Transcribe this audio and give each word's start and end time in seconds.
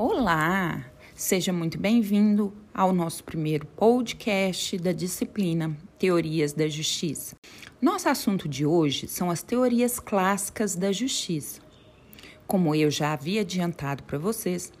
Olá, 0.00 0.84
seja 1.12 1.52
muito 1.52 1.76
bem-vindo 1.76 2.52
ao 2.72 2.92
nosso 2.92 3.24
primeiro 3.24 3.66
podcast 3.66 4.78
da 4.78 4.92
disciplina 4.92 5.76
Teorias 5.98 6.52
da 6.52 6.68
Justiça. 6.68 7.34
Nosso 7.82 8.08
assunto 8.08 8.48
de 8.48 8.64
hoje 8.64 9.08
são 9.08 9.28
as 9.28 9.42
teorias 9.42 9.98
clássicas 9.98 10.76
da 10.76 10.92
justiça. 10.92 11.60
Como 12.46 12.76
eu 12.76 12.92
já 12.92 13.12
havia 13.12 13.40
adiantado 13.40 14.04
para 14.04 14.18
vocês, 14.18 14.72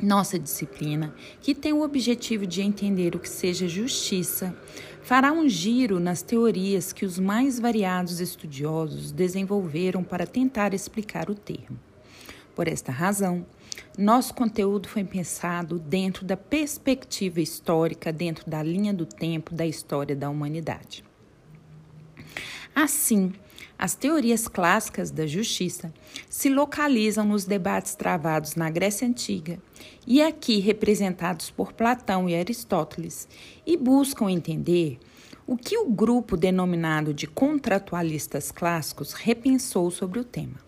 nossa 0.00 0.38
disciplina, 0.38 1.12
que 1.40 1.52
tem 1.52 1.72
o 1.72 1.82
objetivo 1.82 2.46
de 2.46 2.62
entender 2.62 3.16
o 3.16 3.18
que 3.18 3.28
seja 3.28 3.66
justiça, 3.66 4.56
fará 5.02 5.32
um 5.32 5.48
giro 5.48 5.98
nas 5.98 6.22
teorias 6.22 6.92
que 6.92 7.04
os 7.04 7.18
mais 7.18 7.58
variados 7.58 8.20
estudiosos 8.20 9.10
desenvolveram 9.10 10.04
para 10.04 10.28
tentar 10.28 10.74
explicar 10.74 11.28
o 11.28 11.34
termo. 11.34 11.76
Por 12.54 12.66
esta 12.66 12.90
razão, 12.90 13.44
nosso 13.96 14.34
conteúdo 14.34 14.88
foi 14.88 15.04
pensado 15.04 15.78
dentro 15.78 16.24
da 16.24 16.36
perspectiva 16.36 17.40
histórica, 17.40 18.12
dentro 18.12 18.48
da 18.48 18.62
linha 18.62 18.92
do 18.92 19.06
tempo 19.06 19.54
da 19.54 19.66
história 19.66 20.14
da 20.14 20.30
humanidade. 20.30 21.04
Assim, 22.74 23.32
as 23.78 23.94
teorias 23.94 24.48
clássicas 24.48 25.10
da 25.10 25.26
justiça 25.26 25.92
se 26.28 26.48
localizam 26.48 27.24
nos 27.24 27.44
debates 27.44 27.94
travados 27.94 28.54
na 28.54 28.68
Grécia 28.70 29.06
Antiga 29.06 29.58
e 30.06 30.20
aqui 30.20 30.58
representados 30.58 31.50
por 31.50 31.72
Platão 31.72 32.28
e 32.28 32.34
Aristóteles, 32.34 33.28
e 33.66 33.76
buscam 33.76 34.30
entender 34.30 34.98
o 35.46 35.56
que 35.56 35.78
o 35.78 35.88
grupo 35.88 36.36
denominado 36.36 37.14
de 37.14 37.26
contratualistas 37.26 38.50
clássicos 38.50 39.12
repensou 39.12 39.90
sobre 39.90 40.18
o 40.18 40.24
tema. 40.24 40.67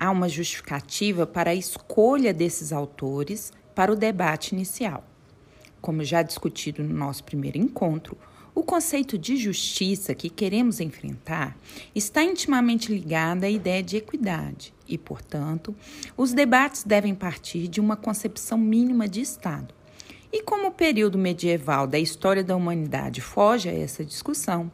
Há 0.00 0.12
uma 0.12 0.28
justificativa 0.28 1.26
para 1.26 1.50
a 1.50 1.54
escolha 1.56 2.32
desses 2.32 2.72
autores 2.72 3.52
para 3.74 3.92
o 3.92 3.96
debate 3.96 4.54
inicial. 4.54 5.04
Como 5.80 6.04
já 6.04 6.22
discutido 6.22 6.84
no 6.84 6.94
nosso 6.94 7.24
primeiro 7.24 7.58
encontro, 7.58 8.16
o 8.54 8.62
conceito 8.62 9.18
de 9.18 9.36
justiça 9.36 10.14
que 10.14 10.30
queremos 10.30 10.78
enfrentar 10.78 11.56
está 11.96 12.22
intimamente 12.22 12.92
ligado 12.92 13.42
à 13.42 13.50
ideia 13.50 13.82
de 13.82 13.96
equidade 13.96 14.72
e, 14.86 14.96
portanto, 14.96 15.74
os 16.16 16.32
debates 16.32 16.84
devem 16.84 17.12
partir 17.12 17.66
de 17.66 17.80
uma 17.80 17.96
concepção 17.96 18.56
mínima 18.56 19.08
de 19.08 19.20
Estado. 19.20 19.74
E 20.32 20.44
como 20.44 20.68
o 20.68 20.72
período 20.72 21.18
medieval 21.18 21.88
da 21.88 21.98
história 21.98 22.44
da 22.44 22.54
humanidade 22.54 23.20
foge 23.20 23.68
a 23.68 23.72
essa 23.72 24.04
discussão, 24.04 24.70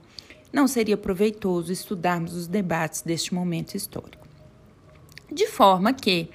não 0.52 0.68
seria 0.68 0.98
proveitoso 0.98 1.72
estudarmos 1.72 2.34
os 2.34 2.46
debates 2.46 3.00
deste 3.00 3.32
momento 3.32 3.74
histórico. 3.74 4.23
De 5.34 5.48
forma 5.48 5.92
que 5.92 6.30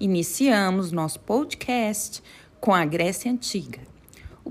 iniciamos 0.00 0.92
nosso 0.92 1.20
podcast 1.20 2.22
com 2.60 2.74
a 2.74 2.84
Grécia 2.84 3.32
Antiga 3.32 3.88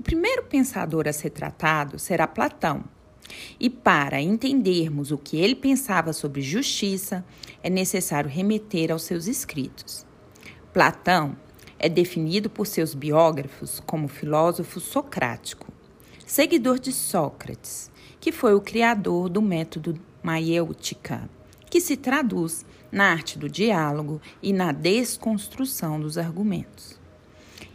primeiro 0.00 0.44
pensador 0.44 1.06
a 1.06 1.12
ser 1.12 1.28
tratado 1.28 1.98
será 1.98 2.26
Platão. 2.26 2.82
E 3.60 3.68
para 3.68 4.18
entendermos 4.18 5.12
o 5.12 5.18
que 5.18 5.36
ele 5.36 5.54
pensava 5.54 6.14
sobre 6.14 6.40
justiça, 6.40 7.22
é 7.62 7.68
necessário 7.68 8.30
remeter 8.30 8.90
aos 8.90 9.02
seus 9.02 9.26
escritos. 9.26 10.06
Platão 10.72 11.36
é 11.78 11.86
definido 11.86 12.48
por 12.48 12.66
seus 12.66 12.94
biógrafos 12.94 13.80
como 13.80 14.08
filósofo 14.08 14.80
socrático, 14.80 15.70
seguidor 16.26 16.78
de 16.78 16.92
Sócrates, 16.92 17.90
que 18.18 18.32
foi 18.32 18.54
o 18.54 18.60
criador 18.62 19.28
do 19.28 19.42
método 19.42 20.00
maiêutica, 20.22 21.28
que 21.70 21.80
se 21.80 21.96
traduz 21.96 22.66
na 22.90 23.12
arte 23.12 23.38
do 23.38 23.48
diálogo 23.48 24.20
e 24.42 24.52
na 24.52 24.72
desconstrução 24.72 26.00
dos 26.00 26.18
argumentos. 26.18 26.98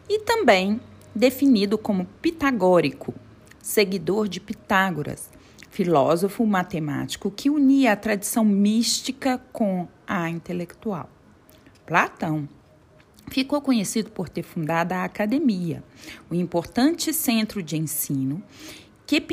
E 0.10 0.20
também 0.20 0.80
definido 1.16 1.78
como 1.78 2.06
pitagórico, 2.22 3.14
seguidor 3.62 4.28
de 4.28 4.42
Pitágoras, 4.42 5.30
filósofo 5.72 6.46
matemático 6.46 7.31
que 7.31 7.50
unia 7.50 7.94
a 7.94 7.96
tradição 7.96 8.44
mística 8.44 9.42
com 9.52 9.88
a 10.06 10.30
intelectual. 10.30 11.09
Platão 11.86 12.48
ficou 13.30 13.62
conhecido 13.62 14.12
por 14.12 14.30
ter 14.30 14.44
fundado 14.44 14.94
a 14.94 15.03
Academia, 15.03 15.84
um 16.30 16.36
importante 16.36 17.14
centro 17.14 17.64
de 17.64 17.78
ensino 17.78 18.44
que, 19.06 19.24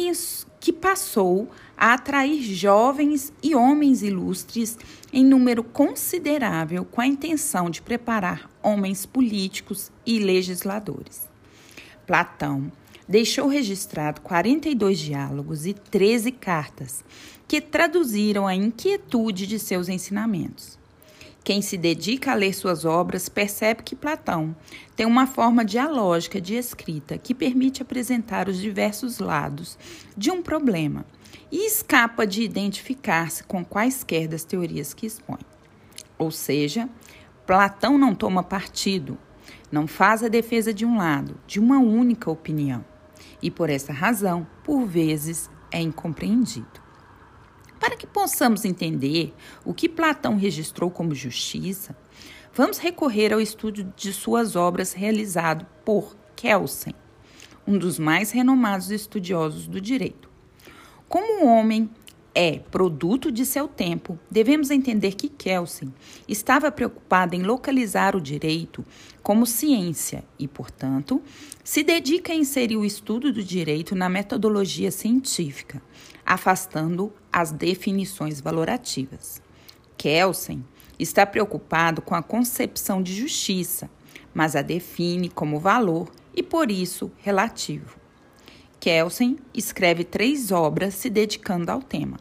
que 0.60 0.72
passou 0.72 1.50
a 1.76 1.94
atrair 1.94 2.42
jovens 2.42 3.32
e 3.42 3.54
homens 3.54 4.02
ilustres 4.02 4.78
em 5.12 5.24
número 5.24 5.64
considerável 5.64 6.84
com 6.84 7.00
a 7.00 7.06
intenção 7.06 7.68
de 7.68 7.82
preparar 7.82 8.50
homens 8.62 9.04
políticos 9.04 9.90
e 10.06 10.18
legisladores. 10.18 11.28
Platão 12.06 12.70
deixou 13.08 13.48
registrado 13.48 14.20
42 14.20 14.98
diálogos 14.98 15.66
e 15.66 15.74
13 15.74 16.32
cartas 16.32 17.04
que 17.48 17.60
traduziram 17.60 18.46
a 18.46 18.54
inquietude 18.54 19.46
de 19.46 19.58
seus 19.58 19.88
ensinamentos. 19.88 20.78
Quem 21.44 21.60
se 21.60 21.76
dedica 21.76 22.30
a 22.30 22.34
ler 22.36 22.54
suas 22.54 22.84
obras 22.84 23.28
percebe 23.28 23.82
que 23.82 23.96
Platão 23.96 24.54
tem 24.94 25.04
uma 25.04 25.26
forma 25.26 25.64
dialógica 25.64 26.40
de 26.40 26.54
escrita 26.54 27.18
que 27.18 27.34
permite 27.34 27.82
apresentar 27.82 28.48
os 28.48 28.58
diversos 28.58 29.18
lados 29.18 29.76
de 30.16 30.30
um 30.30 30.40
problema 30.40 31.04
e 31.50 31.66
escapa 31.66 32.24
de 32.24 32.42
identificar-se 32.42 33.42
com 33.42 33.64
quaisquer 33.64 34.28
das 34.28 34.44
teorias 34.44 34.94
que 34.94 35.04
expõe. 35.04 35.40
Ou 36.16 36.30
seja, 36.30 36.88
Platão 37.44 37.98
não 37.98 38.14
toma 38.14 38.44
partido, 38.44 39.18
não 39.70 39.88
faz 39.88 40.22
a 40.22 40.28
defesa 40.28 40.72
de 40.72 40.86
um 40.86 40.96
lado, 40.96 41.40
de 41.44 41.58
uma 41.58 41.78
única 41.78 42.30
opinião, 42.30 42.84
e 43.42 43.50
por 43.50 43.68
essa 43.68 43.92
razão, 43.92 44.46
por 44.62 44.86
vezes, 44.86 45.50
é 45.72 45.80
incompreendido. 45.80 46.81
Para 47.82 47.96
que 47.96 48.06
possamos 48.06 48.64
entender 48.64 49.34
o 49.64 49.74
que 49.74 49.88
Platão 49.88 50.36
registrou 50.36 50.88
como 50.88 51.16
justiça, 51.16 51.96
vamos 52.54 52.78
recorrer 52.78 53.32
ao 53.32 53.40
estudo 53.40 53.92
de 53.96 54.12
suas 54.12 54.54
obras 54.54 54.92
realizado 54.92 55.66
por 55.84 56.16
Kelsen, 56.36 56.94
um 57.66 57.76
dos 57.76 57.98
mais 57.98 58.30
renomados 58.30 58.92
estudiosos 58.92 59.66
do 59.66 59.80
direito. 59.80 60.30
Como 61.08 61.42
o 61.42 61.48
homem 61.48 61.90
é 62.32 62.60
produto 62.60 63.32
de 63.32 63.44
seu 63.44 63.66
tempo, 63.66 64.16
devemos 64.30 64.70
entender 64.70 65.14
que 65.16 65.28
Kelsen 65.28 65.92
estava 66.28 66.70
preocupado 66.70 67.34
em 67.34 67.42
localizar 67.42 68.14
o 68.14 68.20
direito 68.20 68.84
como 69.24 69.44
ciência 69.44 70.22
e, 70.38 70.46
portanto, 70.46 71.20
se 71.64 71.82
dedica 71.82 72.32
a 72.32 72.36
inserir 72.36 72.76
o 72.76 72.84
estudo 72.84 73.32
do 73.32 73.42
direito 73.42 73.96
na 73.96 74.08
metodologia 74.08 74.92
científica, 74.92 75.82
afastando 76.24 77.12
as 77.32 77.50
definições 77.50 78.40
valorativas. 78.40 79.42
Kelsen 79.96 80.64
está 80.98 81.26
preocupado 81.26 82.02
com 82.02 82.14
a 82.14 82.22
concepção 82.22 83.02
de 83.02 83.14
justiça, 83.14 83.90
mas 84.34 84.56
a 84.56 84.62
define 84.62 85.28
como 85.28 85.58
valor 85.58 86.10
e, 86.34 86.42
por 86.42 86.70
isso, 86.70 87.10
relativo. 87.18 87.96
Kelsen 88.80 89.38
escreve 89.54 90.04
três 90.04 90.50
obras 90.50 90.94
se 90.94 91.08
dedicando 91.08 91.70
ao 91.70 91.80
tema. 91.80 92.18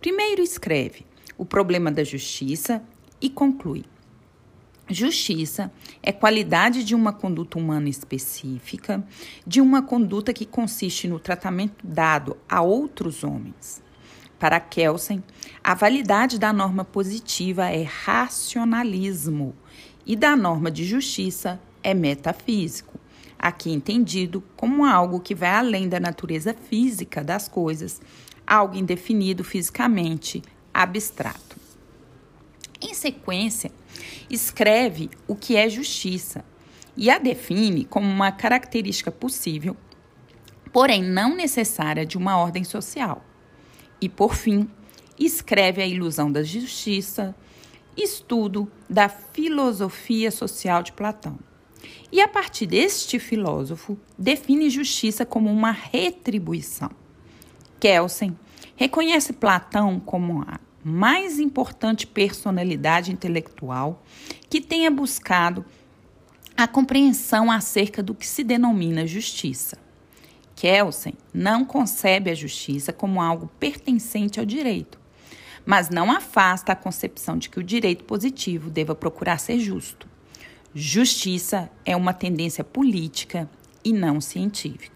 Primeiro 0.00 0.42
escreve 0.42 1.06
o 1.38 1.44
problema 1.44 1.90
da 1.90 2.02
justiça 2.02 2.82
e 3.20 3.30
conclui: 3.30 3.84
Justiça 4.88 5.72
é 6.02 6.12
qualidade 6.12 6.84
de 6.84 6.94
uma 6.94 7.12
conduta 7.12 7.58
humana 7.58 7.88
específica, 7.88 9.02
de 9.46 9.60
uma 9.60 9.82
conduta 9.82 10.32
que 10.32 10.44
consiste 10.44 11.08
no 11.08 11.18
tratamento 11.18 11.86
dado 11.86 12.36
a 12.48 12.60
outros 12.60 13.24
homens. 13.24 13.82
Para 14.38 14.58
Kelsen, 14.58 15.22
a 15.62 15.74
validade 15.74 16.38
da 16.38 16.52
norma 16.52 16.84
positiva 16.84 17.70
é 17.70 17.84
racionalismo 17.84 19.54
e 20.04 20.16
da 20.16 20.34
norma 20.34 20.70
de 20.70 20.84
justiça 20.84 21.60
é 21.82 21.94
metafísico 21.94 23.00
aqui 23.42 23.72
entendido 23.72 24.40
como 24.56 24.84
algo 24.84 25.18
que 25.18 25.34
vai 25.34 25.50
além 25.50 25.88
da 25.88 25.98
natureza 25.98 26.54
física 26.54 27.24
das 27.24 27.48
coisas, 27.48 28.00
algo 28.46 28.76
indefinido 28.76 29.42
fisicamente, 29.42 30.40
abstrato. 30.72 31.56
Em 32.80 32.94
sequência, 32.94 33.72
escreve 34.30 35.10
o 35.26 35.34
que 35.34 35.56
é 35.56 35.68
justiça 35.68 36.44
e 36.96 37.10
a 37.10 37.18
define 37.18 37.84
como 37.84 38.06
uma 38.06 38.30
característica 38.32 39.10
possível, 39.10 39.76
porém 40.72 41.02
não 41.02 41.34
necessária 41.34 42.04
de 42.04 42.16
uma 42.16 42.36
ordem 42.38 42.64
social. 42.64 43.24
E, 44.00 44.08
por 44.08 44.34
fim, 44.34 44.68
escreve 45.18 45.82
a 45.82 45.86
ilusão 45.86 46.30
da 46.30 46.42
justiça, 46.42 47.34
estudo 47.96 48.70
da 48.88 49.08
filosofia 49.08 50.30
social 50.30 50.82
de 50.82 50.92
Platão. 50.92 51.38
E 52.10 52.20
a 52.20 52.28
partir 52.28 52.66
deste 52.66 53.18
filósofo, 53.18 53.98
define 54.18 54.68
justiça 54.70 55.24
como 55.24 55.50
uma 55.50 55.70
retribuição. 55.70 56.90
Kelsen 57.80 58.36
reconhece 58.76 59.32
Platão 59.32 59.98
como 59.98 60.42
a 60.42 60.60
mais 60.84 61.38
importante 61.38 62.06
personalidade 62.06 63.12
intelectual 63.12 64.02
que 64.50 64.60
tenha 64.60 64.90
buscado 64.90 65.64
a 66.56 66.66
compreensão 66.66 67.50
acerca 67.50 68.02
do 68.02 68.14
que 68.14 68.26
se 68.26 68.44
denomina 68.44 69.06
justiça. 69.06 69.78
Kelsen 70.54 71.14
não 71.32 71.64
concebe 71.64 72.30
a 72.30 72.34
justiça 72.34 72.92
como 72.92 73.20
algo 73.20 73.50
pertencente 73.58 74.38
ao 74.38 74.46
direito, 74.46 75.00
mas 75.64 75.88
não 75.88 76.10
afasta 76.10 76.72
a 76.72 76.76
concepção 76.76 77.38
de 77.38 77.48
que 77.48 77.58
o 77.58 77.64
direito 77.64 78.04
positivo 78.04 78.70
deva 78.70 78.94
procurar 78.94 79.38
ser 79.38 79.58
justo. 79.58 80.06
Justiça 80.74 81.70
é 81.84 81.96
uma 81.96 82.12
tendência 82.12 82.64
política 82.64 83.48
e 83.84 83.92
não 83.92 84.20
científica. 84.20 84.91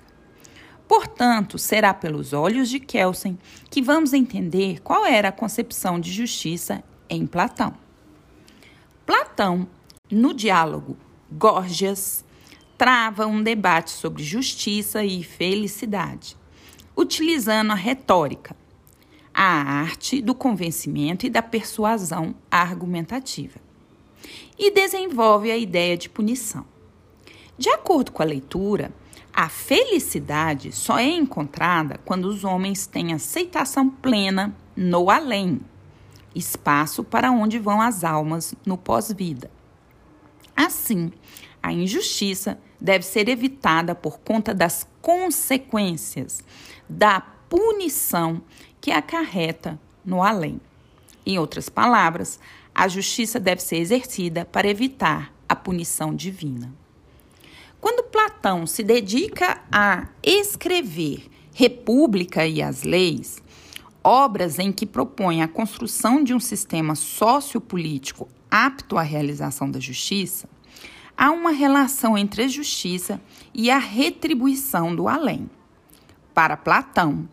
Portanto, 0.89 1.59
será 1.59 1.93
pelos 1.93 2.33
olhos 2.33 2.69
de 2.69 2.79
Kelsen 2.79 3.39
que 3.71 3.83
vamos 3.83 4.13
entender 4.13 4.81
qual 4.81 5.05
era 5.05 5.29
a 5.29 5.33
concepção 5.33 5.99
de 5.99 6.13
justiça 6.13 6.83
em 7.09 7.27
Platão. 7.27 7.75
Platão, 9.05 9.67
no 10.11 10.33
diálogo 10.33 10.97
Górgias, 11.31 12.25
trava 12.79 13.27
um 13.27 13.43
debate 13.43 13.91
sobre 13.91 14.23
justiça 14.23 15.05
e 15.05 15.23
felicidade, 15.23 16.37
utilizando 16.97 17.73
a 17.73 17.75
retórica, 17.75 18.57
a 19.35 19.45
arte 19.45 20.23
do 20.23 20.35
convencimento 20.35 21.27
e 21.27 21.31
da 21.31 21.43
persuasão 21.43 22.35
argumentativa, 22.51 23.59
e 24.59 24.71
desenvolve 24.71 25.51
a 25.51 25.57
ideia 25.57 25.97
de 25.97 26.09
punição. 26.09 26.65
De 27.59 27.71
acordo 27.71 28.13
com 28.13 28.23
a 28.23 28.27
leitura, 28.27 28.93
a 29.37 29.51
felicidade 29.51 30.73
só 30.73 30.99
é 30.99 31.05
encontrada 31.05 32.01
quando 32.07 32.25
os 32.25 32.43
homens 32.43 32.87
têm 32.87 33.13
aceitação 33.13 33.91
plena 33.91 34.57
no 34.75 35.11
além, 35.11 35.61
espaço 36.35 37.05
para 37.05 37.31
onde 37.31 37.59
vão 37.59 37.83
as 37.83 38.03
almas 38.03 38.55
no 38.65 38.79
pós-vida. 38.79 39.51
Assim, 40.57 41.13
a 41.63 41.71
injustiça 41.71 42.59
deve 42.81 43.05
ser 43.05 43.29
evitada 43.29 43.95
por 43.95 44.21
conta 44.21 44.55
das 44.55 44.89
consequências 45.03 46.43
da 46.89 47.21
punição 47.21 48.41
que 48.81 48.91
acarreta 48.91 49.79
no 50.03 50.23
além. 50.23 50.59
Em 51.27 51.39
outras 51.39 51.69
palavras, 51.69 52.41
a 52.75 52.89
justiça 52.89 53.39
deve 53.39 53.63
ser 53.63 53.77
exercida 53.77 54.47
para 54.47 54.67
evitar 54.67 55.31
a 55.47 55.55
punição 55.55 56.15
divina. 56.15 56.73
Quando 57.81 58.05
Platão 58.05 58.67
se 58.67 58.83
dedica 58.83 59.63
a 59.71 60.09
escrever 60.23 61.29
República 61.53 62.47
e 62.47 62.63
as 62.63 62.83
Leis, 62.83 63.43
obras 64.03 64.59
em 64.59 64.73
que 64.73 64.87
propõe 64.87 65.43
a 65.43 65.49
construção 65.49 66.23
de 66.23 66.35
um 66.35 66.41
sistema 66.41 66.95
sociopolítico 66.95 68.29
apto 68.51 68.97
à 68.97 69.03
realização 69.03 69.71
da 69.71 69.81
justiça, 69.81 70.49
há 71.17 71.31
uma 71.31 71.51
relação 71.51 72.17
entre 72.17 72.45
a 72.45 72.49
justiça 72.49 73.21
e 73.55 73.71
a 73.71 73.79
retribuição 73.79 74.95
do 74.95 75.09
além. 75.09 75.51
Para 76.35 76.57
Platão, 76.57 77.29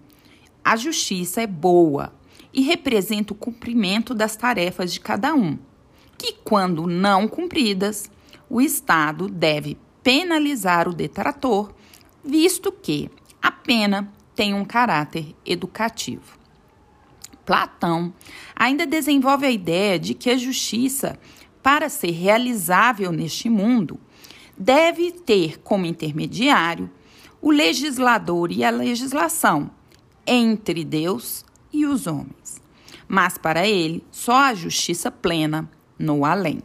a 0.64 0.76
justiça 0.76 1.42
é 1.42 1.48
boa 1.48 2.14
e 2.54 2.62
representa 2.62 3.34
o 3.34 3.36
cumprimento 3.36 4.14
das 4.14 4.36
tarefas 4.36 4.94
de 4.94 5.00
cada 5.00 5.34
um, 5.34 5.58
que, 6.18 6.34
quando 6.44 6.88
não 6.88 7.28
cumpridas, 7.28 8.10
o 8.50 8.62
Estado 8.62 9.28
deve 9.28 9.78
penalizar 10.04 10.88
o 10.88 10.94
detrator, 10.94 11.74
visto 12.24 12.72
que 12.72 13.10
a 13.42 13.52
pena 13.52 14.12
tem 14.36 14.54
um 14.54 14.66
caráter 14.66 15.36
educativo. 15.46 16.38
Platão 17.46 18.14
ainda 18.56 18.86
desenvolve 18.86 19.46
a 19.46 19.52
ideia 19.52 20.00
de 20.00 20.14
que 20.14 20.30
a 20.30 20.38
justiça, 20.38 21.20
para 21.62 21.90
ser 21.90 22.12
realizável 22.12 23.12
neste 23.12 23.50
mundo, 23.50 24.00
deve 24.58 25.12
ter 25.12 25.60
como 25.60 25.86
intermediário 25.86 26.90
o 27.42 27.52
legislador 27.52 28.52
e 28.52 28.64
a 28.64 28.70
legislação 28.70 29.70
entre 30.26 30.86
Deus 30.86 31.44
e 31.72 31.86
os 31.86 32.08
homens. 32.08 32.62
Mas 33.08 33.38
para 33.38 33.68
ele, 33.68 34.04
só 34.10 34.38
a 34.38 34.54
justiça 34.54 35.12
plena 35.12 35.70
no 36.00 36.24
além. 36.24 36.62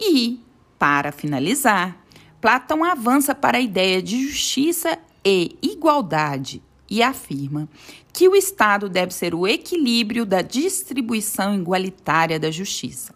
E, 0.00 0.40
para 0.78 1.12
finalizar, 1.12 2.02
Platão 2.48 2.82
avança 2.82 3.34
para 3.34 3.58
a 3.58 3.60
ideia 3.60 4.00
de 4.00 4.26
justiça 4.26 4.98
e 5.22 5.58
igualdade 5.60 6.62
e 6.88 7.02
afirma 7.02 7.68
que 8.10 8.26
o 8.26 8.34
Estado 8.34 8.88
deve 8.88 9.12
ser 9.12 9.34
o 9.34 9.46
equilíbrio 9.46 10.24
da 10.24 10.40
distribuição 10.40 11.54
igualitária 11.54 12.40
da 12.40 12.50
justiça. 12.50 13.14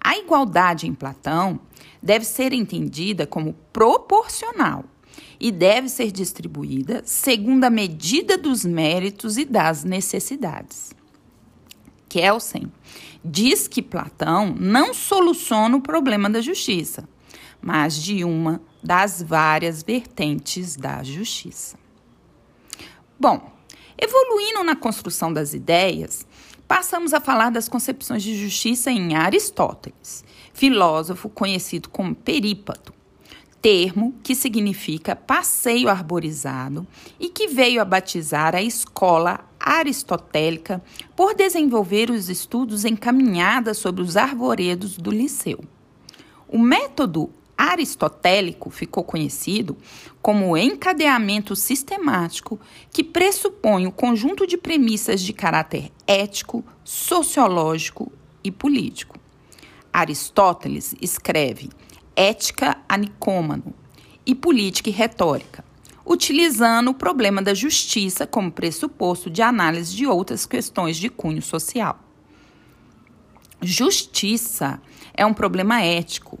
A 0.00 0.16
igualdade 0.16 0.86
em 0.86 0.94
Platão 0.94 1.58
deve 2.00 2.24
ser 2.24 2.52
entendida 2.52 3.26
como 3.26 3.56
proporcional 3.72 4.84
e 5.40 5.50
deve 5.50 5.88
ser 5.88 6.12
distribuída 6.12 7.02
segundo 7.04 7.64
a 7.64 7.70
medida 7.70 8.38
dos 8.38 8.64
méritos 8.64 9.36
e 9.36 9.44
das 9.44 9.82
necessidades. 9.82 10.94
Kelsen 12.08 12.70
diz 13.24 13.66
que 13.66 13.82
Platão 13.82 14.54
não 14.56 14.94
soluciona 14.94 15.76
o 15.76 15.80
problema 15.80 16.30
da 16.30 16.40
justiça, 16.40 17.08
mas 17.64 17.96
de 17.96 18.22
uma 18.22 18.60
das 18.82 19.22
várias 19.22 19.82
vertentes 19.82 20.76
da 20.76 21.02
justiça. 21.02 21.78
Bom, 23.18 23.50
evoluindo 23.96 24.62
na 24.62 24.76
construção 24.76 25.32
das 25.32 25.54
ideias, 25.54 26.26
passamos 26.68 27.14
a 27.14 27.20
falar 27.20 27.50
das 27.50 27.66
concepções 27.66 28.22
de 28.22 28.36
justiça 28.36 28.90
em 28.90 29.14
Aristóteles, 29.16 30.22
filósofo 30.52 31.30
conhecido 31.30 31.88
como 31.88 32.14
perípato, 32.14 32.92
termo 33.62 34.14
que 34.22 34.34
significa 34.34 35.16
passeio 35.16 35.88
arborizado 35.88 36.86
e 37.18 37.30
que 37.30 37.48
veio 37.48 37.80
a 37.80 37.84
batizar 37.86 38.54
a 38.54 38.60
escola 38.60 39.40
aristotélica 39.58 40.84
por 41.16 41.34
desenvolver 41.34 42.10
os 42.10 42.28
estudos 42.28 42.84
encaminhados 42.84 43.78
sobre 43.78 44.02
os 44.02 44.18
arvoredos 44.18 44.98
do 44.98 45.10
Liceu. 45.10 45.64
O 46.46 46.58
método 46.58 47.30
aristotélico 47.64 48.68
ficou 48.68 49.02
conhecido 49.02 49.76
como 50.20 50.50
o 50.50 50.56
encadeamento 50.56 51.56
sistemático 51.56 52.60
que 52.92 53.02
pressupõe 53.02 53.86
o 53.86 53.92
conjunto 53.92 54.46
de 54.46 54.58
premissas 54.58 55.22
de 55.22 55.32
caráter 55.32 55.90
ético, 56.06 56.62
sociológico 56.84 58.12
e 58.42 58.50
político. 58.50 59.18
Aristóteles 59.90 60.94
escreve 61.00 61.70
Ética 62.14 62.76
a 62.86 62.98
Nicômano 62.98 63.74
e 64.26 64.34
Política 64.34 64.90
e 64.90 64.92
Retórica, 64.92 65.64
utilizando 66.04 66.90
o 66.90 66.94
problema 66.94 67.40
da 67.40 67.54
justiça 67.54 68.26
como 68.26 68.52
pressuposto 68.52 69.30
de 69.30 69.40
análise 69.40 69.96
de 69.96 70.06
outras 70.06 70.44
questões 70.44 70.98
de 70.98 71.08
cunho 71.08 71.40
social. 71.40 71.98
Justiça 73.62 74.80
é 75.14 75.24
um 75.24 75.32
problema 75.32 75.82
ético 75.82 76.38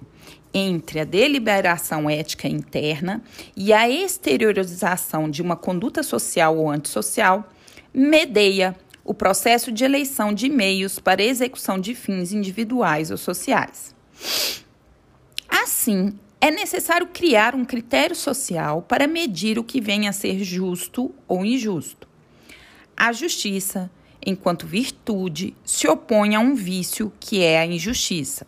entre 0.54 1.00
a 1.00 1.04
deliberação 1.04 2.08
ética 2.08 2.46
interna 2.46 3.20
e 3.56 3.72
a 3.72 3.90
exteriorização 3.90 5.28
de 5.28 5.42
uma 5.42 5.56
conduta 5.56 6.04
social 6.04 6.56
ou 6.56 6.70
antissocial, 6.70 7.50
medeia 7.92 8.76
o 9.04 9.12
processo 9.12 9.72
de 9.72 9.84
eleição 9.84 10.32
de 10.32 10.48
meios 10.48 10.98
para 11.00 11.22
execução 11.22 11.78
de 11.78 11.94
fins 11.94 12.32
individuais 12.32 13.10
ou 13.10 13.18
sociais. 13.18 13.94
Assim, 15.48 16.18
é 16.40 16.50
necessário 16.50 17.08
criar 17.08 17.54
um 17.54 17.64
critério 17.64 18.16
social 18.16 18.80
para 18.82 19.06
medir 19.06 19.58
o 19.58 19.64
que 19.64 19.80
vem 19.80 20.08
a 20.08 20.12
ser 20.12 20.42
justo 20.42 21.14
ou 21.26 21.44
injusto. 21.44 22.08
A 22.96 23.12
justiça, 23.12 23.90
enquanto 24.24 24.66
virtude, 24.66 25.54
se 25.64 25.88
opõe 25.88 26.34
a 26.34 26.40
um 26.40 26.54
vício 26.54 27.12
que 27.18 27.42
é 27.42 27.58
a 27.58 27.66
injustiça. 27.66 28.46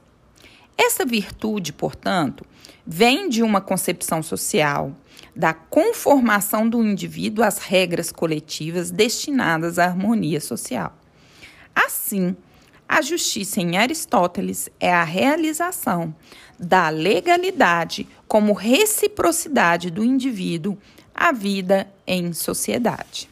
Essa 0.77 1.05
virtude, 1.05 1.73
portanto, 1.73 2.45
vem 2.87 3.29
de 3.29 3.43
uma 3.43 3.61
concepção 3.61 4.23
social, 4.23 4.95
da 5.35 5.55
conformação 5.55 6.69
do 6.69 6.83
indivíduo 6.83 7.45
às 7.45 7.59
regras 7.59 8.13
coletivas 8.13 8.91
destinadas 8.91 9.79
à 9.79 9.87
harmonia 9.87 10.41
social. 10.41 10.97
Assim, 11.75 12.37
a 12.89 13.03
justiça 13.03 13.61
em 13.61 13.77
Aristóteles 13.77 14.69
é 14.79 14.93
a 14.93 15.03
realização 15.03 16.15
da 16.59 16.89
legalidade 16.89 18.07
como 18.29 18.53
reciprocidade 18.53 19.91
do 19.91 20.05
indivíduo 20.05 20.79
à 21.15 21.33
vida 21.33 21.91
em 22.07 22.33
sociedade. 22.33 23.29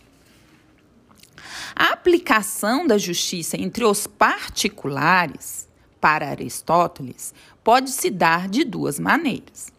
A 1.76 1.92
aplicação 1.92 2.86
da 2.86 2.98
justiça 2.98 3.56
entre 3.56 3.84
os 3.84 4.06
particulares 4.06 5.68
para 6.04 6.28
Aristóteles, 6.28 7.32
pode 7.64 7.88
se 7.90 8.10
dar 8.10 8.46
de 8.46 8.62
duas 8.62 9.00
maneiras: 9.00 9.72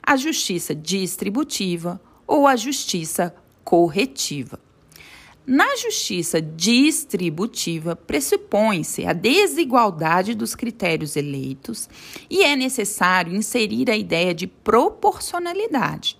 a 0.00 0.14
justiça 0.14 0.76
distributiva 0.76 2.00
ou 2.24 2.46
a 2.46 2.54
justiça 2.54 3.34
corretiva. 3.64 4.60
Na 5.44 5.74
justiça 5.74 6.40
distributiva, 6.40 7.96
pressupõe-se 7.96 9.04
a 9.04 9.12
desigualdade 9.12 10.36
dos 10.36 10.54
critérios 10.54 11.16
eleitos 11.16 11.90
e 12.30 12.44
é 12.44 12.54
necessário 12.54 13.34
inserir 13.34 13.90
a 13.90 13.96
ideia 13.96 14.32
de 14.32 14.46
proporcionalidade. 14.46 16.16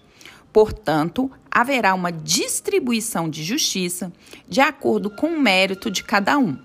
Portanto, 0.53 1.31
haverá 1.49 1.95
uma 1.95 2.11
distribuição 2.11 3.31
de 3.31 3.45
justiça 3.45 4.13
de 4.49 4.61
acordo 4.61 5.09
com 5.09 5.29
o 5.29 5.41
mérito 5.41 5.89
de 5.89 6.03
cada 6.03 6.37
um. 6.37 6.59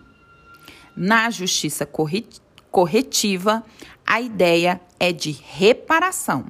Na 0.96 1.30
justiça 1.30 1.86
corretiva, 1.86 2.47
a 4.06 4.22
ideia 4.22 4.80
é 5.00 5.12
de 5.12 5.32
reparação. 5.32 6.46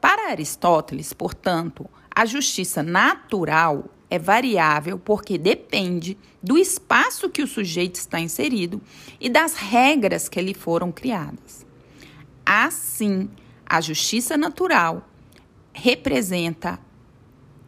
Para 0.00 0.30
Aristóteles, 0.30 1.12
portanto, 1.12 1.88
a 2.14 2.24
justiça 2.24 2.82
natural 2.82 3.86
é 4.08 4.18
variável 4.18 4.98
porque 4.98 5.36
depende 5.36 6.16
do 6.42 6.56
espaço 6.56 7.28
que 7.28 7.42
o 7.42 7.46
sujeito 7.46 7.96
está 7.96 8.20
inserido 8.20 8.80
e 9.20 9.28
das 9.28 9.54
regras 9.54 10.28
que 10.28 10.40
lhe 10.40 10.54
foram 10.54 10.92
criadas. 10.92 11.66
Assim, 12.44 13.28
a 13.66 13.80
justiça 13.80 14.36
natural 14.36 15.08
representa 15.72 16.78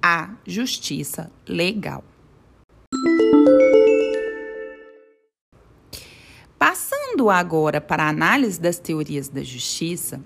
a 0.00 0.30
justiça 0.46 1.30
legal. 1.46 2.04
Passando 7.18 7.30
agora 7.30 7.80
para 7.80 8.04
a 8.04 8.10
análise 8.10 8.60
das 8.60 8.78
teorias 8.78 9.28
da 9.28 9.42
justiça, 9.42 10.20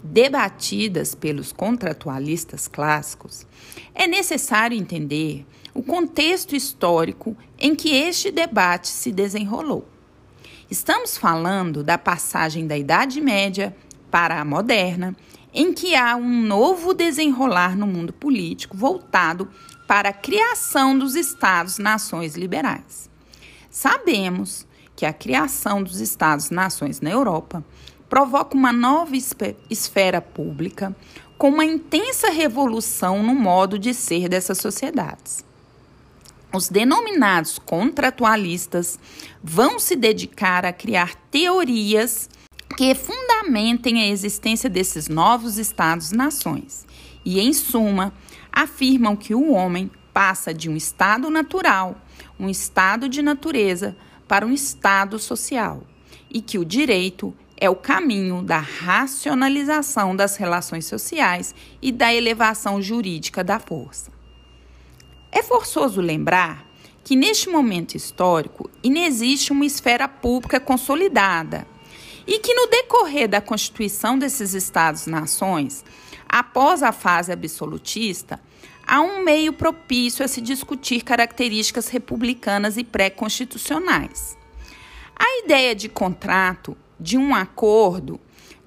debatidas 0.00 1.12
pelos 1.12 1.50
contratualistas 1.50 2.68
clássicos, 2.68 3.44
é 3.92 4.06
necessário 4.06 4.78
entender 4.78 5.44
o 5.74 5.82
contexto 5.82 6.54
histórico 6.54 7.36
em 7.58 7.74
que 7.74 7.92
este 7.92 8.30
debate 8.30 8.86
se 8.86 9.10
desenrolou. 9.10 9.88
Estamos 10.70 11.18
falando 11.18 11.82
da 11.82 11.98
passagem 11.98 12.64
da 12.64 12.78
Idade 12.78 13.20
Média 13.20 13.76
para 14.08 14.40
a 14.40 14.44
moderna, 14.44 15.16
em 15.52 15.72
que 15.72 15.96
há 15.96 16.14
um 16.14 16.42
novo 16.42 16.94
desenrolar 16.94 17.76
no 17.76 17.88
mundo 17.88 18.12
político 18.12 18.76
voltado 18.76 19.50
para 19.88 20.10
a 20.10 20.12
criação 20.12 20.96
dos 20.96 21.16
Estados-nações 21.16 22.36
liberais. 22.36 23.10
Sabemos 23.68 24.64
que 24.96 25.04
a 25.04 25.12
criação 25.12 25.82
dos 25.82 26.00
Estados-nações 26.00 27.00
na 27.00 27.10
Europa 27.10 27.62
provoca 28.08 28.56
uma 28.56 28.72
nova 28.72 29.12
esfera 29.68 30.20
pública 30.20 30.96
com 31.36 31.50
uma 31.50 31.64
intensa 31.64 32.30
revolução 32.30 33.22
no 33.22 33.34
modo 33.34 33.78
de 33.78 33.92
ser 33.92 34.28
dessas 34.28 34.58
sociedades. 34.58 35.44
Os 36.52 36.68
denominados 36.68 37.58
contratualistas 37.58 38.98
vão 39.44 39.78
se 39.78 39.94
dedicar 39.94 40.64
a 40.64 40.72
criar 40.72 41.14
teorias 41.30 42.30
que 42.76 42.94
fundamentem 42.94 44.00
a 44.00 44.06
existência 44.06 44.70
desses 44.70 45.08
novos 45.08 45.58
estados-nações 45.58 46.86
e, 47.24 47.40
em 47.40 47.52
suma, 47.52 48.12
afirmam 48.50 49.14
que 49.14 49.34
o 49.34 49.50
homem 49.50 49.90
passa 50.14 50.54
de 50.54 50.70
um 50.70 50.76
estado 50.76 51.28
natural, 51.28 52.00
um 52.40 52.48
estado 52.48 53.08
de 53.08 53.20
natureza, 53.20 53.94
para 54.26 54.46
um 54.46 54.52
estado 54.52 55.18
social 55.18 55.82
e 56.30 56.40
que 56.40 56.58
o 56.58 56.64
direito 56.64 57.34
é 57.56 57.70
o 57.70 57.76
caminho 57.76 58.42
da 58.42 58.58
racionalização 58.58 60.14
das 60.14 60.36
relações 60.36 60.84
sociais 60.84 61.54
e 61.80 61.90
da 61.90 62.12
elevação 62.12 62.82
jurídica 62.82 63.42
da 63.42 63.58
força. 63.58 64.10
É 65.32 65.42
forçoso 65.42 66.00
lembrar 66.00 66.66
que, 67.02 67.16
neste 67.16 67.48
momento 67.48 67.94
histórico, 67.94 68.70
inexiste 68.82 69.52
uma 69.52 69.64
esfera 69.64 70.08
pública 70.08 70.60
consolidada 70.60 71.66
e 72.26 72.38
que, 72.40 72.52
no 72.52 72.66
decorrer 72.66 73.28
da 73.28 73.40
constituição 73.40 74.18
desses 74.18 74.52
Estados-nações, 74.52 75.84
após 76.28 76.82
a 76.82 76.92
fase 76.92 77.32
absolutista, 77.32 78.40
há 78.86 79.00
um 79.00 79.24
meio 79.24 79.52
propício 79.52 80.24
a 80.24 80.28
se 80.28 80.40
discutir 80.40 81.02
características 81.02 81.88
republicanas 81.88 82.76
e 82.76 82.84
pré-constitucionais. 82.84 84.36
A 85.14 85.44
ideia 85.44 85.74
de 85.74 85.88
contrato 85.88 86.76
de 87.00 87.18
um 87.18 87.34
acordo 87.34 88.20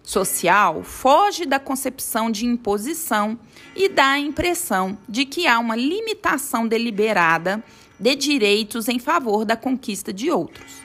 social 0.04 0.84
foge 0.84 1.46
da 1.46 1.60
concepção 1.60 2.32
de 2.32 2.46
imposição 2.46 3.38
e 3.76 3.88
dá 3.88 4.12
a 4.12 4.20
impressão 4.20 4.98
de 5.08 5.26
que 5.26 5.48
há 5.48 5.60
uma 5.60 5.76
limitação 5.76 6.68
deliberada 6.68 7.64
de 8.00 8.16
direitos 8.16 8.88
em 8.88 8.98
favor 8.98 9.46
da 9.46 9.56
conquista 9.56 10.12
de 10.12 10.32
outros. 10.32 10.80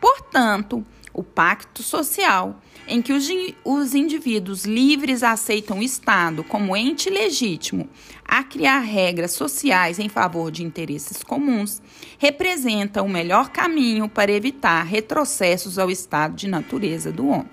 Portanto, 0.00 0.84
o 1.16 1.22
pacto 1.22 1.82
social, 1.82 2.60
em 2.86 3.00
que 3.00 3.10
os, 3.14 3.26
os 3.64 3.94
indivíduos 3.94 4.66
livres 4.66 5.22
aceitam 5.22 5.78
o 5.78 5.82
Estado 5.82 6.44
como 6.44 6.76
ente 6.76 7.08
legítimo 7.08 7.88
a 8.22 8.44
criar 8.44 8.80
regras 8.80 9.32
sociais 9.32 9.98
em 9.98 10.10
favor 10.10 10.50
de 10.50 10.62
interesses 10.62 11.22
comuns, 11.22 11.80
representa 12.18 13.02
o 13.02 13.08
melhor 13.08 13.48
caminho 13.48 14.10
para 14.10 14.30
evitar 14.30 14.82
retrocessos 14.82 15.78
ao 15.78 15.90
estado 15.90 16.34
de 16.34 16.46
natureza 16.48 17.10
do 17.10 17.28
homem. 17.28 17.48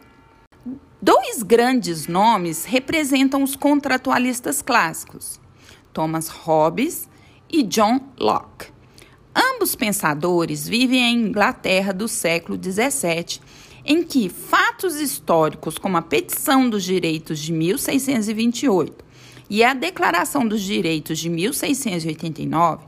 Dois 1.02 1.42
grandes 1.42 2.06
nomes 2.06 2.66
representam 2.66 3.44
os 3.44 3.56
contratualistas 3.56 4.62
clássicos, 4.62 5.40
Thomas 5.94 6.28
Hobbes 6.28 7.08
e 7.50 7.64
John 7.64 8.02
Locke. 8.20 8.73
Ambos 9.36 9.76
pensadores 9.76 10.68
vivem 10.68 11.02
em 11.02 11.28
Inglaterra 11.28 11.94
do 11.94 12.08
século 12.08 12.60
XVII, 12.62 13.40
em 13.86 14.04
que 14.04 14.30
fatos 14.30 14.96
históricos 14.96 15.78
como 15.78 15.98
a 15.98 16.02
Petição 16.02 16.70
dos 16.70 16.84
Direitos 16.84 17.40
de 17.40 17.52
1628 17.52 19.04
e 19.50 19.64
a 19.64 19.74
Declaração 19.74 20.48
dos 20.48 20.62
Direitos 20.62 21.20
de 21.20 21.30
1689, 21.30 22.86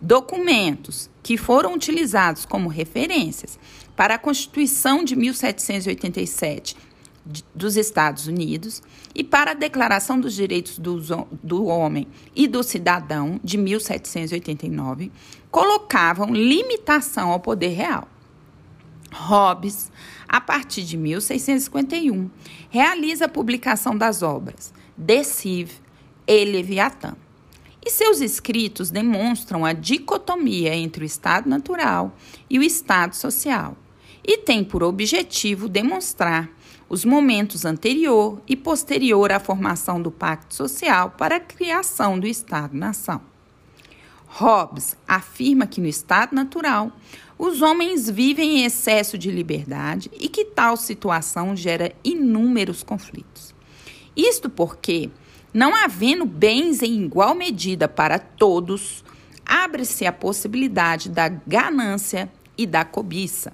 documentos 0.00 1.10
que 1.22 1.36
foram 1.36 1.74
utilizados 1.74 2.46
como 2.46 2.68
referências 2.68 3.58
para 3.96 4.14
a 4.14 4.18
Constituição 4.18 5.04
de 5.04 5.16
1787 5.16 6.76
dos 7.54 7.76
Estados 7.76 8.26
Unidos 8.26 8.82
e 9.14 9.22
para 9.22 9.50
a 9.50 9.54
Declaração 9.54 10.18
dos 10.18 10.34
Direitos 10.34 10.78
do, 10.78 10.98
do 11.42 11.66
Homem 11.66 12.06
e 12.34 12.46
do 12.46 12.62
Cidadão 12.62 13.38
de 13.44 13.58
1789, 13.58 15.12
colocavam 15.50 16.32
limitação 16.32 17.30
ao 17.30 17.40
poder 17.40 17.68
real. 17.68 18.08
Hobbes, 19.12 19.90
a 20.28 20.40
partir 20.40 20.82
de 20.84 20.96
1651, 20.96 22.30
realiza 22.70 23.24
a 23.24 23.28
publicação 23.28 23.96
das 23.96 24.22
obras 24.22 24.72
De 24.96 25.24
Cive 25.24 25.74
e 26.26 26.44
Leviatã. 26.44 27.16
E 27.84 27.90
seus 27.90 28.20
escritos 28.20 28.90
demonstram 28.90 29.64
a 29.64 29.72
dicotomia 29.72 30.74
entre 30.74 31.04
o 31.04 31.06
estado 31.06 31.48
natural 31.48 32.14
e 32.50 32.58
o 32.58 32.62
estado 32.62 33.14
social, 33.14 33.76
e 34.22 34.36
tem 34.38 34.62
por 34.62 34.82
objetivo 34.82 35.68
demonstrar 35.68 36.50
os 36.88 37.04
momentos 37.04 37.64
anterior 37.64 38.42
e 38.46 38.56
posterior 38.56 39.30
à 39.30 39.38
formação 39.38 40.02
do 40.02 40.10
pacto 40.10 40.54
social 40.54 41.14
para 41.16 41.36
a 41.36 41.40
criação 41.40 42.18
do 42.18 42.26
Estado-nação. 42.26 43.20
Hobbes 44.38 44.96
afirma 45.06 45.66
que 45.66 45.80
no 45.80 45.88
estado 45.88 46.32
natural 46.32 46.92
os 47.36 47.60
homens 47.60 48.08
vivem 48.08 48.58
em 48.60 48.64
excesso 48.64 49.18
de 49.18 49.32
liberdade 49.32 50.08
e 50.16 50.28
que 50.28 50.44
tal 50.44 50.76
situação 50.76 51.56
gera 51.56 51.92
inúmeros 52.04 52.84
conflitos. 52.84 53.52
Isto 54.16 54.48
porque, 54.48 55.10
não 55.52 55.74
havendo 55.74 56.24
bens 56.24 56.82
em 56.82 57.02
igual 57.02 57.34
medida 57.34 57.88
para 57.88 58.16
todos, 58.16 59.04
abre-se 59.44 60.06
a 60.06 60.12
possibilidade 60.12 61.08
da 61.08 61.28
ganância 61.28 62.30
e 62.56 62.64
da 62.64 62.84
cobiça. 62.84 63.52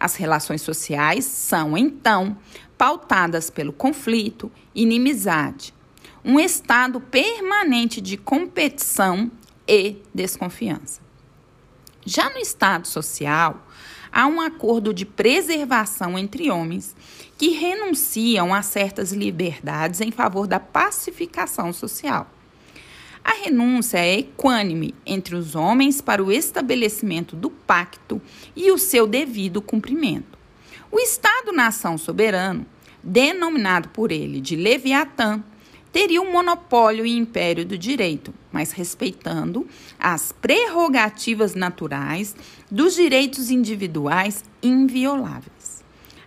As 0.00 0.16
relações 0.16 0.62
sociais 0.62 1.24
são, 1.26 1.78
então, 1.78 2.36
pautadas 2.76 3.50
pelo 3.50 3.72
conflito, 3.72 4.50
inimizade, 4.74 5.72
um 6.24 6.40
estado 6.40 7.00
permanente 7.00 8.00
de 8.00 8.16
competição 8.16 9.30
e 9.68 9.96
desconfiança. 10.14 11.00
Já 12.04 12.30
no 12.30 12.38
estado 12.38 12.88
social, 12.88 13.66
há 14.10 14.26
um 14.26 14.40
acordo 14.40 14.94
de 14.94 15.04
preservação 15.04 16.18
entre 16.18 16.50
homens 16.50 16.96
que 17.36 17.50
renunciam 17.50 18.54
a 18.54 18.62
certas 18.62 19.12
liberdades 19.12 20.00
em 20.00 20.10
favor 20.10 20.46
da 20.46 20.58
pacificação 20.58 21.72
social. 21.72 22.28
A 23.22 23.32
renúncia 23.32 23.98
é 23.98 24.20
equânime 24.20 24.94
entre 25.04 25.36
os 25.36 25.54
homens 25.54 26.00
para 26.00 26.24
o 26.24 26.32
estabelecimento 26.32 27.36
do 27.36 27.50
pacto 27.50 28.22
e 28.56 28.72
o 28.72 28.78
seu 28.78 29.06
devido 29.06 29.60
cumprimento. 29.60 30.38
O 30.90 30.98
Estado-nação 30.98 31.98
soberano, 31.98 32.64
denominado 33.02 33.90
por 33.90 34.10
ele 34.10 34.40
de 34.40 34.56
Leviatã, 34.56 35.44
teria 35.92 36.22
um 36.22 36.32
monopólio 36.32 37.04
e 37.04 37.16
império 37.16 37.66
do 37.66 37.76
direito, 37.76 38.32
mas 38.58 38.72
respeitando 38.72 39.68
as 40.00 40.32
prerrogativas 40.32 41.54
naturais 41.54 42.34
dos 42.68 42.96
direitos 42.96 43.52
individuais 43.52 44.42
invioláveis. 44.60 45.84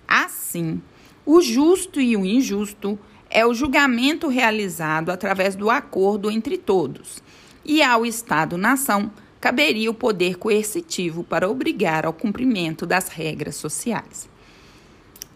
Assim, 0.07 0.81
o 1.25 1.41
justo 1.41 1.99
e 1.99 2.15
o 2.15 2.25
injusto 2.25 2.97
é 3.29 3.45
o 3.45 3.53
julgamento 3.53 4.29
realizado 4.29 5.09
através 5.09 5.57
do 5.57 5.69
acordo 5.69 6.31
entre 6.31 6.57
todos, 6.57 7.21
e 7.65 7.83
ao 7.83 8.05
Estado-nação 8.05 9.11
caberia 9.41 9.91
o 9.91 9.93
poder 9.93 10.37
coercitivo 10.37 11.25
para 11.25 11.49
obrigar 11.49 12.05
ao 12.05 12.13
cumprimento 12.13 12.85
das 12.85 13.09
regras 13.09 13.57
sociais. 13.57 14.29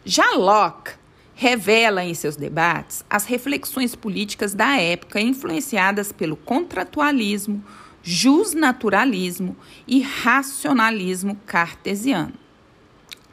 Já 0.06 0.32
Locke 0.32 0.94
revela 1.36 2.04
em 2.04 2.14
seus 2.14 2.38
debates 2.38 3.04
as 3.10 3.26
reflexões 3.26 3.94
políticas 3.94 4.54
da 4.54 4.78
época 4.78 5.20
influenciadas 5.20 6.12
pelo 6.12 6.38
contratualismo, 6.38 7.64
justnaturalismo 8.02 9.56
e 9.86 10.00
racionalismo 10.02 11.36
cartesiano. 11.46 12.34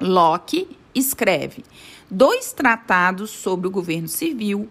Locke 0.00 0.68
escreve 0.92 1.64
dois 2.10 2.52
tratados 2.52 3.30
sobre 3.30 3.68
o 3.68 3.70
governo 3.70 4.08
civil, 4.08 4.68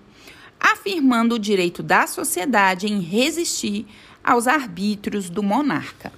afirmando 0.60 1.36
o 1.36 1.40
direito 1.40 1.82
da 1.82 2.06
sociedade 2.06 2.86
em 2.86 3.00
resistir 3.00 3.88
aos 4.24 4.46
arbítrios 4.46 5.30
do 5.30 5.42
monarca. 5.42 6.12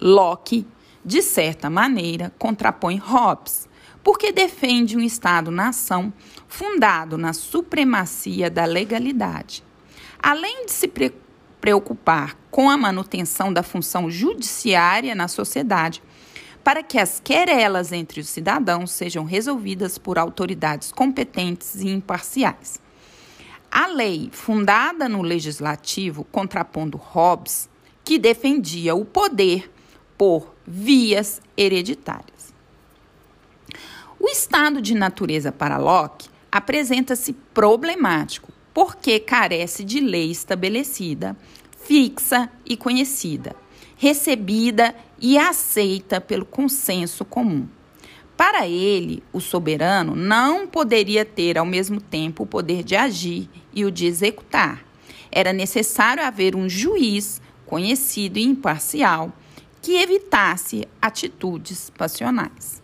Locke, 0.00 0.66
de 1.04 1.22
certa 1.22 1.70
maneira, 1.70 2.32
contrapõe 2.38 2.96
Hobbes, 2.96 3.68
porque 4.04 4.30
defende 4.30 4.96
um 4.96 5.00
Estado-nação 5.00 6.12
fundado 6.46 7.16
na 7.16 7.32
supremacia 7.32 8.50
da 8.50 8.66
legalidade. 8.66 9.64
Além 10.22 10.66
de 10.66 10.72
se 10.72 10.86
pre 10.86 11.12
preocupar 11.60 12.36
com 12.50 12.68
a 12.68 12.76
manutenção 12.76 13.50
da 13.50 13.62
função 13.62 14.10
judiciária 14.10 15.14
na 15.14 15.28
sociedade, 15.28 16.02
para 16.62 16.82
que 16.82 16.98
as 16.98 17.18
querelas 17.18 17.90
entre 17.90 18.20
os 18.20 18.28
cidadãos 18.28 18.90
sejam 18.90 19.24
resolvidas 19.24 19.96
por 19.96 20.18
autoridades 20.18 20.92
competentes 20.92 21.76
e 21.76 21.88
imparciais. 21.88 22.78
A 23.70 23.86
lei, 23.86 24.28
fundada 24.30 25.08
no 25.08 25.22
legislativo, 25.22 26.24
contrapondo 26.24 26.98
Hobbes, 26.98 27.66
que 28.04 28.18
defendia 28.18 28.94
o 28.94 29.06
poder 29.06 29.72
por 30.18 30.54
vias 30.66 31.40
hereditárias. 31.56 32.33
Estado 34.34 34.82
de 34.82 34.96
natureza 34.96 35.52
para 35.52 35.78
Locke 35.78 36.28
apresenta-se 36.50 37.32
problemático 37.32 38.52
porque 38.74 39.20
carece 39.20 39.84
de 39.84 40.00
lei 40.00 40.28
estabelecida, 40.28 41.36
fixa 41.86 42.50
e 42.66 42.76
conhecida, 42.76 43.54
recebida 43.96 44.92
e 45.20 45.38
aceita 45.38 46.20
pelo 46.20 46.44
consenso 46.44 47.24
comum. 47.24 47.68
Para 48.36 48.66
ele, 48.66 49.22
o 49.32 49.40
soberano 49.40 50.16
não 50.16 50.66
poderia 50.66 51.24
ter 51.24 51.56
ao 51.56 51.64
mesmo 51.64 52.00
tempo 52.00 52.42
o 52.42 52.46
poder 52.46 52.82
de 52.82 52.96
agir 52.96 53.48
e 53.72 53.84
o 53.84 53.90
de 53.90 54.04
executar. 54.04 54.84
Era 55.30 55.52
necessário 55.52 56.24
haver 56.24 56.56
um 56.56 56.68
juiz 56.68 57.40
conhecido 57.64 58.36
e 58.36 58.42
imparcial 58.42 59.32
que 59.80 59.92
evitasse 59.92 60.88
atitudes 61.00 61.88
passionais. 61.90 62.82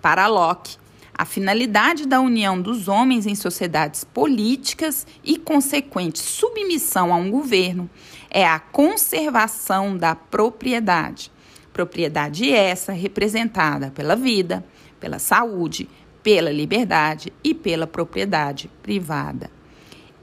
Para 0.00 0.26
Locke, 0.26 0.76
a 1.12 1.24
finalidade 1.24 2.06
da 2.06 2.20
união 2.20 2.60
dos 2.60 2.86
homens 2.86 3.26
em 3.26 3.34
sociedades 3.34 4.04
políticas 4.04 5.04
e 5.24 5.36
consequente 5.36 6.20
submissão 6.20 7.12
a 7.12 7.16
um 7.16 7.28
governo 7.28 7.90
é 8.30 8.46
a 8.46 8.60
conservação 8.60 9.96
da 9.96 10.14
propriedade. 10.14 11.32
Propriedade 11.72 12.52
essa 12.52 12.92
representada 12.92 13.90
pela 13.90 14.14
vida, 14.14 14.64
pela 15.00 15.18
saúde, 15.18 15.88
pela 16.22 16.52
liberdade 16.52 17.32
e 17.42 17.52
pela 17.52 17.86
propriedade 17.86 18.70
privada. 18.80 19.50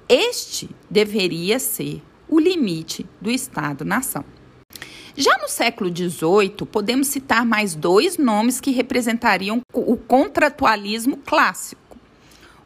Este 0.07 0.69
deveria 0.89 1.59
ser 1.59 2.01
o 2.29 2.39
limite 2.39 3.05
do 3.19 3.29
Estado-nação. 3.29 4.23
Já 5.17 5.37
no 5.37 5.47
século 5.47 5.89
XVIII, 5.89 6.67
podemos 6.69 7.07
citar 7.07 7.45
mais 7.45 7.73
dois 7.73 8.17
nomes 8.17 8.59
que 8.59 8.71
representariam 8.71 9.61
o 9.73 9.95
contratualismo 9.95 11.15
clássico. 11.17 11.97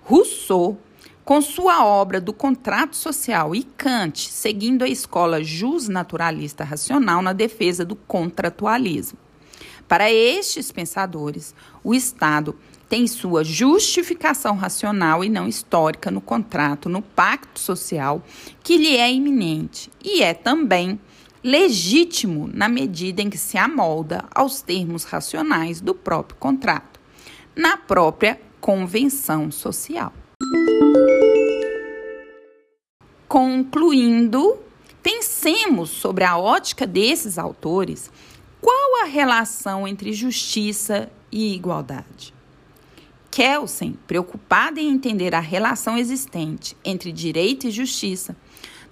Rousseau, 0.02 0.76
com 1.24 1.42
sua 1.44 1.86
obra 1.86 2.20
do 2.20 2.34
contrato 2.34 2.96
social, 2.96 3.54
e 3.54 3.62
Kant, 3.62 4.32
seguindo 4.32 4.82
a 4.82 4.90
escola 4.90 5.44
justnaturalista 5.44 6.64
racional 6.64 7.22
na 7.22 7.34
defesa 7.34 7.86
do 7.86 7.96
contratualismo. 7.96 9.20
Para 9.88 10.12
estes 10.12 10.72
pensadores, 10.72 11.54
o 11.84 11.94
Estado 11.94 12.56
tem 12.90 13.06
sua 13.06 13.44
justificação 13.44 14.56
racional 14.56 15.24
e 15.24 15.30
não 15.30 15.48
histórica 15.48 16.10
no 16.10 16.20
contrato, 16.20 16.90
no 16.90 17.04
pacto 17.04 17.60
social 17.60 18.24
que 18.64 18.76
lhe 18.76 18.98
é 18.98 19.14
iminente, 19.14 19.92
e 20.04 20.24
é 20.24 20.34
também 20.34 21.00
legítimo 21.44 22.50
na 22.54 22.68
medida 22.68 23.22
em 23.22 23.30
que 23.30 23.38
se 23.38 23.58
amolda 23.58 24.26
aos 24.34 24.62
termos 24.62 25.04
racionais 25.04 25.80
do 25.82 25.96
próprio 25.96 26.38
contrato, 26.38 27.00
na 27.56 27.78
própria 27.78 28.40
convenção 28.60 29.52
social. 29.52 30.14
Concluindo, 33.28 34.58
pensemos 35.02 35.90
sobre 35.90 36.24
a 36.24 36.38
ótica 36.38 36.86
desses 36.86 37.38
autores 37.38 38.12
qual 38.62 39.04
a 39.04 39.06
relação 39.06 39.88
entre 39.88 40.12
justiça 40.12 41.10
e 41.32 41.54
igualdade. 41.54 42.34
Kelsen, 43.32 43.98
preocupada 44.08 44.82
em 44.82 44.90
entender 44.90 45.36
a 45.36 45.40
relação 45.40 45.98
existente 45.98 46.76
entre 46.84 47.12
direito 47.12 47.68
e 47.68 47.72
justiça, 47.72 48.36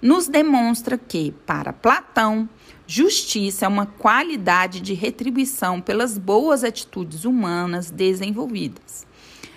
nos 0.00 0.28
demonstra 0.28 0.96
que, 0.96 1.32
para 1.44 1.72
Platão, 1.72 2.48
justiça 2.86 3.66
é 3.66 3.68
uma 3.68 3.86
qualidade 3.86 4.80
de 4.80 4.94
retribuição 4.94 5.80
pelas 5.80 6.16
boas 6.16 6.64
atitudes 6.64 7.24
humanas 7.24 7.90
desenvolvidas. 7.90 9.06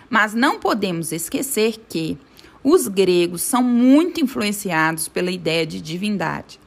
Mas 0.10 0.34
não 0.34 0.60
podemos 0.60 1.12
esquecer 1.12 1.78
que 1.88 2.18
os 2.64 2.88
gregos 2.88 3.42
são 3.42 3.64
muito 3.64 4.20
influenciados 4.20 5.08
pela 5.08 5.32
ideia 5.32 5.66
de 5.66 5.82
divindade 5.82 6.60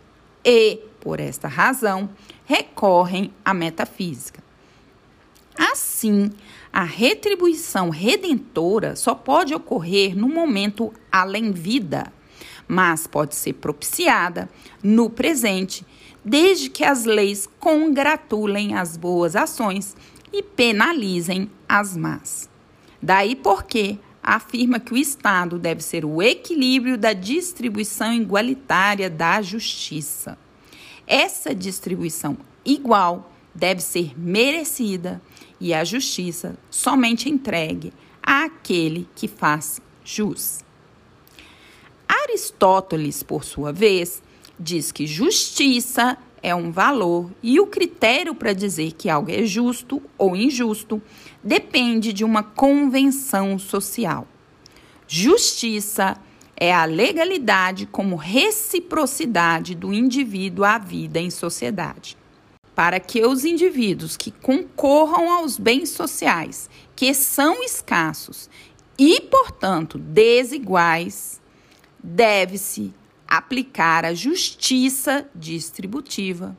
e, 0.44 0.80
por 1.00 1.20
esta 1.20 1.46
razão, 1.46 2.08
recorrem 2.44 3.32
à 3.44 3.52
metafísica. 3.52 4.42
Assim, 5.56 6.30
a 6.72 6.82
retribuição 6.82 7.90
redentora 7.90 8.96
só 8.96 9.14
pode 9.14 9.54
ocorrer 9.54 10.16
no 10.16 10.28
momento 10.28 10.92
além-vida 11.12 12.12
mas 12.66 13.06
pode 13.06 13.34
ser 13.34 13.54
propiciada 13.54 14.48
no 14.82 15.10
presente, 15.10 15.84
desde 16.24 16.70
que 16.70 16.84
as 16.84 17.04
leis 17.04 17.48
congratulem 17.60 18.74
as 18.74 18.96
boas 18.96 19.36
ações 19.36 19.96
e 20.32 20.42
penalizem 20.42 21.50
as 21.68 21.96
más. 21.96 22.48
Daí 23.00 23.36
porque 23.36 23.98
afirma 24.22 24.80
que 24.80 24.94
o 24.94 24.96
Estado 24.96 25.58
deve 25.58 25.82
ser 25.82 26.04
o 26.04 26.22
equilíbrio 26.22 26.96
da 26.96 27.12
distribuição 27.12 28.12
igualitária 28.14 29.10
da 29.10 29.42
justiça. 29.42 30.38
Essa 31.06 31.54
distribuição 31.54 32.38
igual 32.64 33.30
deve 33.54 33.82
ser 33.82 34.18
merecida 34.18 35.20
e 35.60 35.74
a 35.74 35.84
justiça 35.84 36.56
somente 36.70 37.28
entregue 37.28 37.92
àquele 38.22 39.06
que 39.14 39.28
faz 39.28 39.80
jus. 40.02 40.64
Aristóteles, 42.08 43.22
por 43.22 43.44
sua 43.44 43.72
vez, 43.72 44.22
diz 44.58 44.92
que 44.92 45.06
justiça 45.06 46.16
é 46.42 46.54
um 46.54 46.70
valor 46.70 47.30
e 47.42 47.58
o 47.58 47.66
critério 47.66 48.34
para 48.34 48.52
dizer 48.52 48.92
que 48.92 49.08
algo 49.08 49.30
é 49.30 49.44
justo 49.46 50.02
ou 50.18 50.36
injusto 50.36 51.00
depende 51.42 52.12
de 52.12 52.22
uma 52.22 52.42
convenção 52.42 53.58
social. 53.58 54.28
Justiça 55.08 56.16
é 56.56 56.72
a 56.72 56.84
legalidade 56.84 57.86
como 57.86 58.16
reciprocidade 58.16 59.74
do 59.74 59.92
indivíduo 59.92 60.64
à 60.64 60.78
vida 60.78 61.18
em 61.18 61.30
sociedade. 61.30 62.16
Para 62.74 63.00
que 63.00 63.24
os 63.24 63.44
indivíduos 63.44 64.16
que 64.16 64.30
concorram 64.30 65.32
aos 65.32 65.58
bens 65.58 65.90
sociais, 65.90 66.68
que 66.94 67.14
são 67.14 67.62
escassos 67.62 68.50
e, 68.98 69.20
portanto, 69.22 69.98
desiguais, 69.98 71.40
deve-se 72.06 72.92
aplicar 73.26 74.04
a 74.04 74.12
justiça 74.12 75.26
distributiva, 75.34 76.54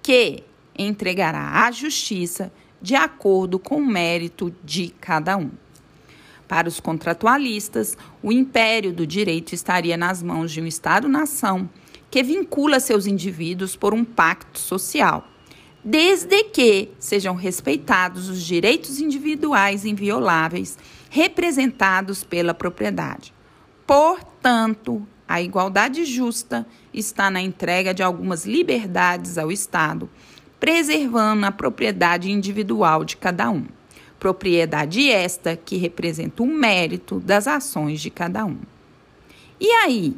que 0.00 0.44
entregará 0.78 1.66
a 1.66 1.72
justiça 1.72 2.52
de 2.80 2.94
acordo 2.94 3.58
com 3.58 3.78
o 3.78 3.86
mérito 3.86 4.54
de 4.62 4.90
cada 5.00 5.36
um. 5.36 5.50
Para 6.46 6.68
os 6.68 6.78
contratualistas, 6.78 7.98
o 8.22 8.30
império 8.30 8.92
do 8.92 9.04
direito 9.04 9.52
estaria 9.52 9.96
nas 9.96 10.22
mãos 10.22 10.52
de 10.52 10.60
um 10.60 10.66
Estado-nação 10.66 11.68
que 12.08 12.22
vincula 12.22 12.78
seus 12.78 13.06
indivíduos 13.06 13.74
por 13.74 13.92
um 13.92 14.04
pacto 14.04 14.60
social, 14.60 15.26
desde 15.84 16.44
que 16.44 16.90
sejam 17.00 17.34
respeitados 17.34 18.28
os 18.28 18.40
direitos 18.40 19.00
individuais 19.00 19.84
invioláveis 19.84 20.78
representados 21.10 22.22
pela 22.22 22.54
propriedade. 22.54 23.34
Portanto, 23.86 25.06
a 25.28 25.40
igualdade 25.40 26.04
justa 26.04 26.66
está 26.92 27.30
na 27.30 27.40
entrega 27.40 27.94
de 27.94 28.02
algumas 28.02 28.44
liberdades 28.44 29.38
ao 29.38 29.52
Estado, 29.52 30.10
preservando 30.58 31.46
a 31.46 31.52
propriedade 31.52 32.30
individual 32.30 33.04
de 33.04 33.16
cada 33.16 33.50
um. 33.50 33.66
Propriedade 34.18 35.10
esta 35.10 35.56
que 35.56 35.76
representa 35.76 36.42
o 36.42 36.46
mérito 36.46 37.20
das 37.20 37.46
ações 37.46 38.00
de 38.00 38.10
cada 38.10 38.44
um. 38.44 38.58
E 39.60 39.70
aí, 39.70 40.16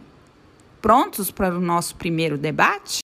prontos 0.80 1.30
para 1.30 1.56
o 1.56 1.60
nosso 1.60 1.94
primeiro 1.96 2.38
debate? 2.38 3.00